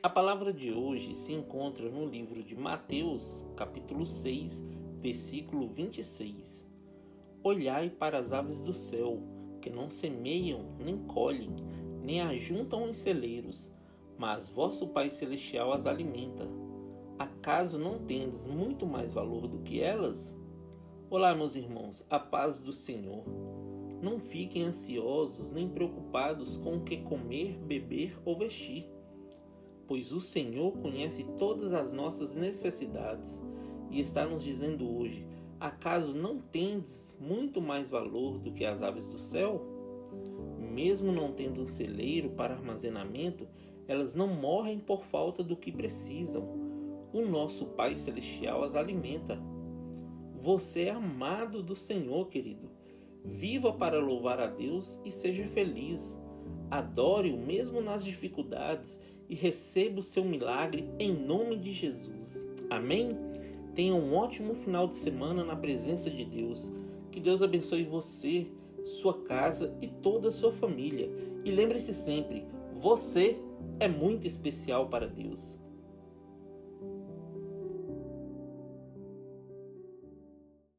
A 0.00 0.08
palavra 0.08 0.52
de 0.52 0.72
hoje 0.72 1.12
se 1.12 1.32
encontra 1.32 1.90
no 1.90 2.06
livro 2.06 2.40
de 2.40 2.54
Mateus, 2.54 3.44
capítulo 3.56 4.06
6, 4.06 4.64
versículo 5.00 5.66
26. 5.66 6.64
Olhai 7.42 7.90
para 7.90 8.16
as 8.16 8.32
aves 8.32 8.60
do 8.60 8.72
céu, 8.72 9.20
que 9.60 9.68
não 9.68 9.90
semeiam, 9.90 10.66
nem 10.78 10.98
colhem, 10.98 11.50
nem 12.00 12.20
ajuntam 12.20 12.88
em 12.88 12.92
celeiros, 12.92 13.68
mas 14.16 14.48
vosso 14.48 14.86
Pai 14.86 15.10
Celestial 15.10 15.72
as 15.72 15.84
alimenta. 15.84 16.48
Acaso 17.18 17.76
não 17.76 17.98
tendes 17.98 18.46
muito 18.46 18.86
mais 18.86 19.12
valor 19.12 19.48
do 19.48 19.58
que 19.58 19.80
elas? 19.80 20.32
Olá, 21.10 21.34
meus 21.34 21.56
irmãos, 21.56 22.06
a 22.08 22.20
paz 22.20 22.60
do 22.60 22.72
Senhor. 22.72 23.24
Não 24.00 24.20
fiquem 24.20 24.62
ansiosos 24.62 25.50
nem 25.50 25.68
preocupados 25.68 26.56
com 26.56 26.76
o 26.76 26.82
que 26.82 26.98
comer, 26.98 27.58
beber 27.58 28.16
ou 28.24 28.38
vestir, 28.38 28.88
pois 29.88 30.12
o 30.12 30.20
Senhor 30.20 30.72
conhece 30.78 31.24
todas 31.38 31.72
as 31.72 31.92
nossas 31.92 32.34
necessidades 32.36 33.42
e 33.90 33.98
está 33.98 34.26
nos 34.26 34.44
dizendo 34.44 34.86
hoje: 34.96 35.26
acaso 35.58 36.12
não 36.12 36.38
tendes 36.38 37.16
muito 37.18 37.60
mais 37.60 37.88
valor 37.88 38.38
do 38.38 38.52
que 38.52 38.64
as 38.64 38.82
aves 38.82 39.06
do 39.06 39.18
céu? 39.18 39.66
Mesmo 40.58 41.10
não 41.10 41.32
tendo 41.32 41.62
um 41.62 41.66
celeiro 41.66 42.30
para 42.30 42.54
armazenamento, 42.54 43.48
elas 43.88 44.14
não 44.14 44.28
morrem 44.28 44.78
por 44.78 45.02
falta 45.02 45.42
do 45.42 45.56
que 45.56 45.72
precisam. 45.72 46.46
O 47.12 47.22
nosso 47.22 47.64
Pai 47.66 47.96
Celestial 47.96 48.62
as 48.62 48.74
alimenta. 48.74 49.40
Você 50.34 50.84
é 50.84 50.90
amado 50.90 51.62
do 51.62 51.74
Senhor, 51.74 52.28
querido. 52.28 52.70
Viva 53.24 53.72
para 53.72 53.98
louvar 53.98 54.38
a 54.38 54.46
Deus 54.46 55.00
e 55.04 55.10
seja 55.10 55.44
feliz. 55.46 56.18
Adore-o 56.70 57.38
mesmo 57.38 57.80
nas 57.80 58.04
dificuldades 58.04 59.00
e 59.28 59.34
receba 59.34 60.00
o 60.00 60.02
seu 60.02 60.24
milagre 60.24 60.90
em 60.98 61.12
nome 61.12 61.56
de 61.56 61.72
Jesus. 61.72 62.46
Amém? 62.70 63.16
Tenha 63.74 63.94
um 63.94 64.14
ótimo 64.14 64.54
final 64.54 64.88
de 64.88 64.96
semana 64.96 65.44
na 65.44 65.54
presença 65.54 66.10
de 66.10 66.24
Deus. 66.24 66.70
Que 67.10 67.20
Deus 67.20 67.42
abençoe 67.42 67.84
você, 67.84 68.46
sua 68.84 69.22
casa 69.22 69.76
e 69.80 69.86
toda 69.86 70.28
a 70.28 70.32
sua 70.32 70.52
família. 70.52 71.10
E 71.44 71.50
lembre-se 71.50 71.94
sempre: 71.94 72.44
você 72.74 73.38
é 73.80 73.88
muito 73.88 74.26
especial 74.26 74.88
para 74.88 75.06
Deus. 75.06 75.58